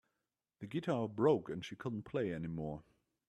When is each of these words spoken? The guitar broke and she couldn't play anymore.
The 0.61 0.65
guitar 0.65 1.07
broke 1.07 1.47
and 1.49 1.63
she 1.63 1.75
couldn't 1.75 2.05
play 2.05 2.33
anymore. 2.33 2.81